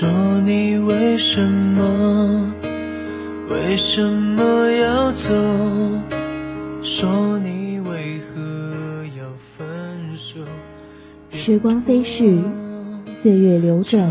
[0.00, 0.08] 说
[0.46, 2.50] 你为什么，
[3.50, 5.28] 为什么要走？
[6.80, 10.40] 说你为何要分手？
[11.32, 12.38] 时光飞逝，
[13.12, 14.10] 岁月流转，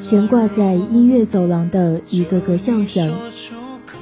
[0.00, 3.12] 悬挂在音乐走廊的一个个笑声，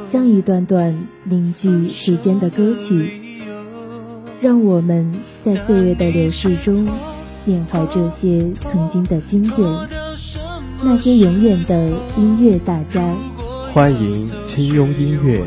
[0.07, 3.19] 像一段段凝聚时间的歌曲，
[4.43, 5.11] 让我们
[5.43, 6.87] 在岁月的流逝中
[7.47, 9.59] 缅怀这些曾经的经典，
[10.83, 13.03] 那些永远的音乐大家。
[13.73, 15.45] 欢迎轻拥音乐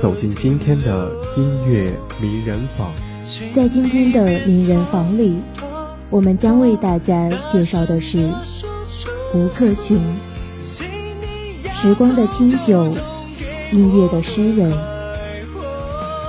[0.00, 2.92] 走进今天的音乐名人坊。
[3.54, 5.36] 在今天的名人坊里。
[6.10, 8.32] 我们将为大家介绍的是
[9.34, 10.00] 吴克群，
[11.74, 12.90] 时光的清酒，
[13.72, 14.70] 音乐的诗人。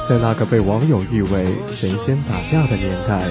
[0.09, 3.23] 在那个被网友誉为神仙打架的年代，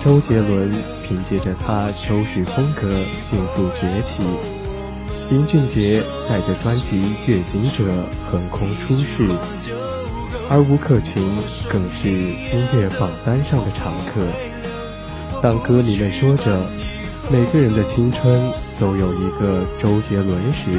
[0.00, 0.70] 周杰伦
[1.08, 4.22] 凭借着他秋实风格迅速崛起，
[5.30, 7.84] 林俊杰带着专辑《月行者》
[8.30, 9.26] 横空出世，
[10.50, 11.24] 而吴克群
[11.70, 14.20] 更是音乐榜单上的常客。
[15.42, 16.66] 当歌迷们说着
[17.32, 20.78] 每个人的青春都有一个周杰伦时，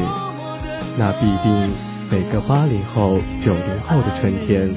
[0.95, 1.73] 那必定
[2.11, 4.75] 每个八零后、九零后的春天，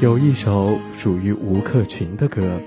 [0.00, 2.60] 有一首属于吴克群的歌。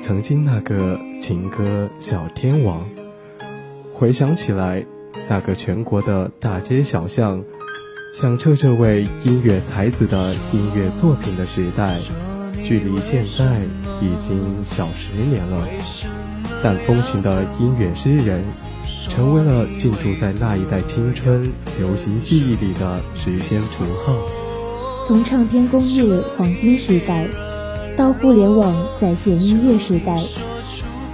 [0.00, 2.88] 曾经那个情歌小天王，
[3.92, 4.84] 回想起来，
[5.28, 7.44] 那个全国的大街小巷，
[8.14, 11.98] 响彻这位音乐才子的音乐作品的时代。
[12.64, 13.60] 距离现在
[14.00, 15.66] 已经小十年了，
[16.62, 18.42] 但风情的音乐诗人，
[19.08, 24.14] 成为了进驻在那一代青春流行记忆里的时间符号。
[25.06, 26.04] 从唱片工业
[26.36, 27.26] 黄金时代，
[27.98, 30.22] 到互联网在线音乐时代，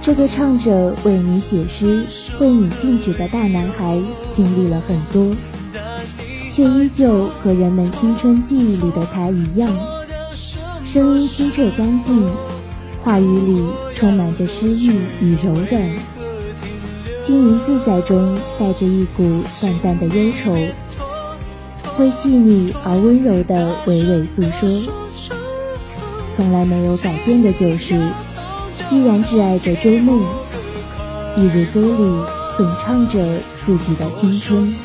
[0.03, 2.05] 这个唱着为你写诗、
[2.39, 3.99] 为你静止的大男孩，
[4.35, 5.35] 经历了很多，
[6.51, 9.67] 却依旧和人们青春记忆里的他一样。
[10.85, 12.31] 声音清澈干净，
[13.03, 13.65] 话语里
[13.95, 15.89] 充满着诗意与柔软，
[17.25, 19.23] 轻盈自在中带着一股
[19.59, 20.55] 淡淡的忧愁，
[21.97, 24.93] 会细腻而温柔的娓娓诉说。
[26.35, 27.95] 从来没有改变的就是，
[28.91, 30.21] 依然挚爱着追梦，
[31.37, 32.25] 一如歌里
[32.57, 33.17] 总唱着
[33.65, 34.75] 自己的青春。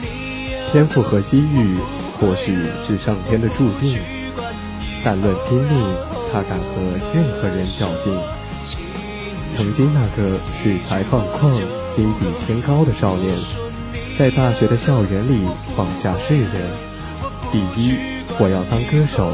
[0.71, 1.77] 天赋和机遇，
[2.21, 2.57] 或许
[2.87, 3.99] 是上天的注定。
[5.03, 5.97] 但论拼命，
[6.33, 6.65] 他敢和
[7.13, 8.17] 任何人较劲。
[9.57, 11.51] 曾经那个恃才放旷、
[11.93, 13.35] 心比天高的少年，
[14.17, 15.45] 在大学的校园里
[15.77, 16.71] 放下世人。
[17.51, 17.97] 第一，
[18.39, 19.33] 我要当歌手；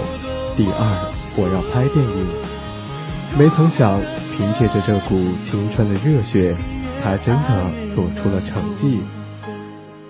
[0.56, 2.26] 第二，我要拍电影。
[3.38, 4.00] 没曾想，
[4.36, 6.56] 凭借着这股青春的热血，
[7.02, 9.00] 他真的做出了成绩。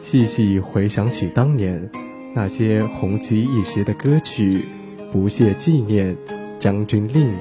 [0.03, 1.91] 细细回想起当年
[2.35, 4.65] 那些红极一时的歌曲。
[5.13, 6.17] 不屑纪念，
[6.59, 7.33] 将军令，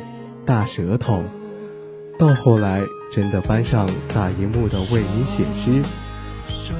[0.45, 1.23] 大舌头，
[2.17, 2.79] 到后来
[3.11, 5.81] 真的搬上大荧幕的为你写诗，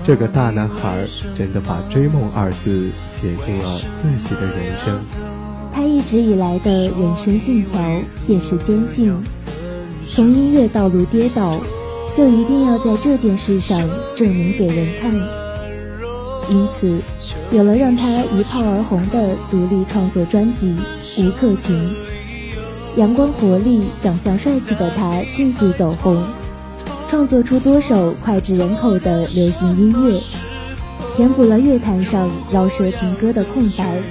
[0.06, 1.04] 这个大男孩
[1.36, 5.02] 真的把追梦二字写进了自己的人生。
[5.76, 9.14] 他一直以来的人生信条便是坚信，
[10.08, 11.60] 从音乐道路跌倒，
[12.16, 13.78] 就一定要在这件事上
[14.16, 15.14] 证明给人看。
[16.50, 16.98] 因此，
[17.52, 20.74] 有了让他一炮而红的独立创作专辑
[21.28, 21.76] 《吴克群》。
[22.96, 26.24] 阳光活力、长相帅气的他迅速走红，
[27.10, 30.18] 创作出多首脍炙人口的流行音乐，
[31.18, 34.02] 填补了乐坛上饶舌情歌的空白。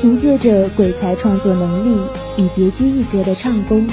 [0.00, 2.00] 凭借着鬼才创作能力
[2.38, 3.86] 与别具一格的唱功，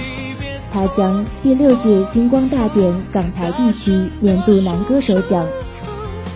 [0.72, 3.92] 他将第六届星光大典港台地区
[4.22, 5.46] 年度男歌手奖。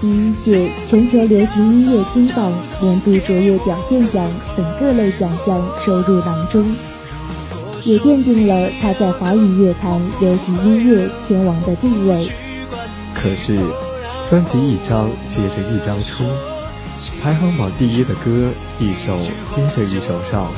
[0.02, 2.52] 第一届全球流行音乐金榜
[2.82, 6.66] 年度卓越表现奖等各类奖项收入囊中，
[7.84, 12.30] 也奠定了他在华语乐坛流行音乐天王的地位。
[13.14, 13.58] 可是，
[14.30, 16.26] 专辑一张接着一张出，
[17.22, 19.18] 排行榜第一的歌一首
[19.50, 20.52] 接着一首上，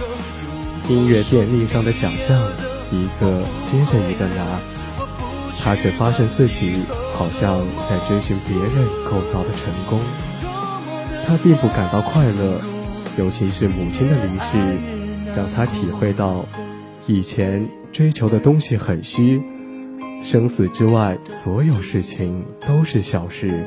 [0.90, 2.42] 音乐电力上的奖项
[2.92, 4.60] 一个接着一个拿，
[5.60, 6.84] 他却发现自己。
[7.16, 10.00] 好像在追寻别人构造的成功，
[11.28, 12.60] 他并不感到快乐，
[13.20, 14.80] 尤其是母亲的离世，
[15.38, 16.44] 让他体会到，
[17.06, 19.44] 以前追求的东西很虚，
[20.24, 23.64] 生死之外，所有事情都是小事。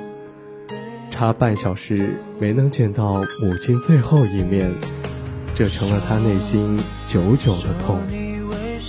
[1.19, 4.71] 差半小时没能见到母亲最后一面，
[5.55, 7.99] 这成了他内心久久的痛。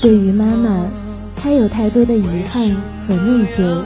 [0.02, 0.88] 对于妈妈，
[1.38, 2.76] 他有太多的遗憾
[3.08, 3.82] 和内疚。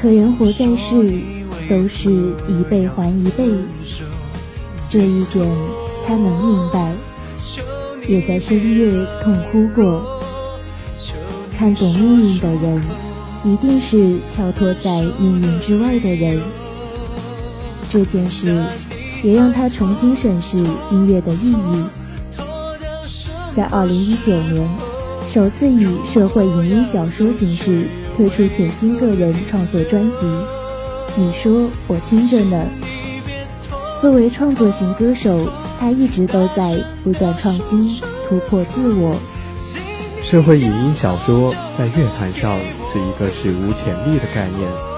[0.00, 1.20] 可人活在世，
[1.68, 2.10] 都是
[2.48, 3.50] 一辈还一辈。
[4.88, 5.46] 这一点
[6.06, 6.90] 他能明白，
[8.08, 10.18] 也在深夜痛哭过。
[11.54, 12.82] 看懂命运的人，
[13.44, 16.40] 一定是跳脱在命运之外的人。
[17.90, 18.64] 这件事
[19.22, 20.56] 也让他重新审视
[20.90, 21.84] 音乐的意义。
[23.54, 24.66] 在二零一九年，
[25.30, 27.86] 首次以社会影音小说形式。
[28.16, 30.26] 推出全新个人创作专辑，
[31.16, 32.66] 你说我听着呢。
[34.02, 35.48] 作为创作型歌手，
[35.78, 39.16] 他一直都在不断创新、突破自我。
[40.22, 42.58] 社会影音小说在乐坛上
[42.92, 44.89] 是一个史无前例的概念。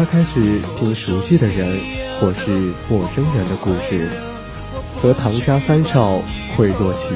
[0.00, 1.78] 他开始听熟悉的人
[2.18, 4.08] 或是陌生人的故事，
[4.96, 6.22] 和唐家三少、
[6.56, 7.08] 惠若琪、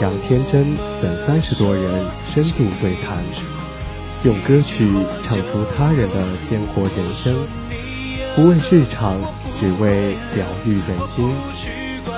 [0.00, 3.24] 杨天真等三十多人深度对谈。
[4.22, 4.88] 用歌曲
[5.24, 7.34] 唱出他人的鲜活人生，
[8.36, 9.20] 不问市场，
[9.58, 11.28] 只为疗愈人心，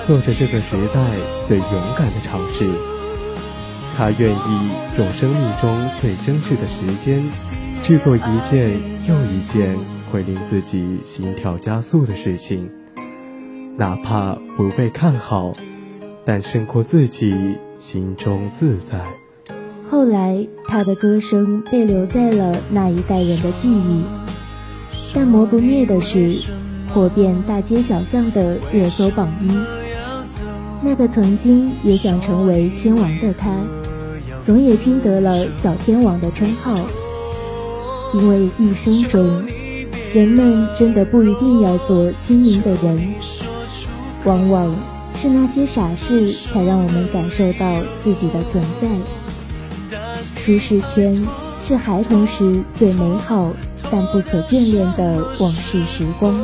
[0.07, 1.01] 做着这个时代
[1.47, 2.71] 最勇敢的尝试。
[3.97, 7.25] 他愿意用生命中最真挚的时间，
[7.83, 8.21] 去做一
[8.51, 8.79] 件
[9.09, 9.75] 又一件
[10.13, 12.71] 会令自己心跳加速的事情，
[13.79, 15.55] 哪怕不被看好，
[16.27, 19.03] 但胜过自己心中自在。
[19.89, 24.03] 后来，他的歌声被留在了那一代人的记忆，
[25.15, 26.47] 但磨不灭的是
[26.93, 29.51] 火遍大街小巷的热搜榜一。
[30.83, 33.51] 那个曾经也想成为天王的他，
[34.45, 36.77] 总也拼得了小天王的称号。
[38.15, 39.43] 因为一生中，
[40.13, 43.15] 人们真的不一定要做精明的人，
[44.25, 44.77] 往往
[45.19, 49.99] 是那些傻事才让我们感受到自己的存在。
[50.45, 51.19] 舒适圈
[51.67, 53.51] 是孩童时最美好
[53.91, 56.39] 但不可眷恋的往事时光。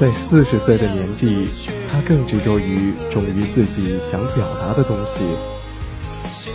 [0.00, 1.46] 在四十岁的年纪，
[1.92, 5.20] 他更执着于忠于自己想表达的东西，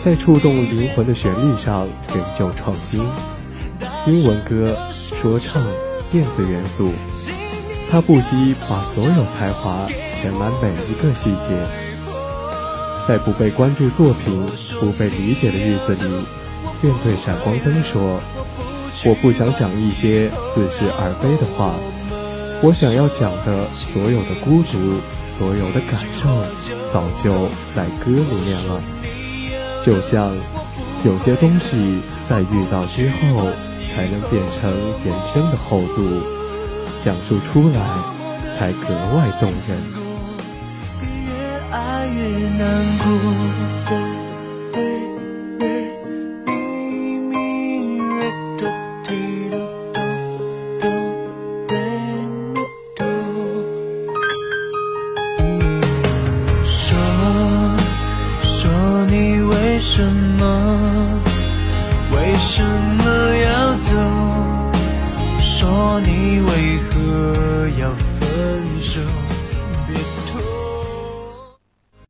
[0.03, 3.01] 在触动灵魂的旋律上仍旧创新。
[4.05, 5.63] 英文歌、说唱、
[6.11, 6.91] 电子元素，
[7.91, 9.87] 他不惜把所有才华
[10.19, 11.49] 填满每一个细节。
[13.07, 14.43] 在不被关注作品、
[14.79, 16.25] 不被理解的日子里。
[16.81, 18.19] 便对闪光灯说
[19.05, 21.75] ：“我不想讲一些似是而非的话，
[22.61, 26.29] 我想要讲的所有的孤独，所有的感受，
[26.93, 28.81] 早就在歌里面了。
[29.83, 30.33] 就像
[31.03, 33.49] 有些东西在遇到之后，
[33.99, 34.71] 才能变成
[35.03, 35.99] 人生的厚度，
[37.01, 37.81] 讲述出来
[38.57, 39.77] 才格外动人。
[41.01, 41.29] 越
[41.69, 42.63] 爱越难
[42.99, 43.03] 过。
[59.81, 60.03] 什
[60.37, 60.43] 么？
[62.11, 63.38] 为什么？
[65.59, 69.18] 说你为何要分手？